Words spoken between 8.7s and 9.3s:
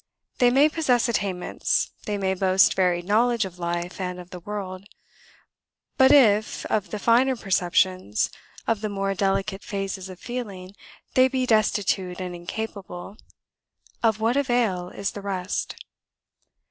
the more